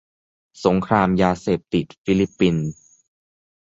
[0.65, 2.71] -สงครามยาเสพติด ฟิลิปปินส์